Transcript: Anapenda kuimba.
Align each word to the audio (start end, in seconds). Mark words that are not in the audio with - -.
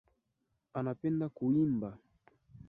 Anapenda 0.77 1.29
kuimba. 1.35 1.89